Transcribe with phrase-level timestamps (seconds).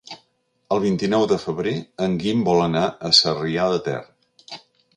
[0.75, 1.73] El vint-i-nou de febrer
[2.07, 3.99] en Guim vol anar a Sarrià de Ter.